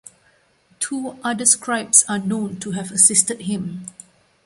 [0.79, 3.85] Two other scribes are known to have assisted him.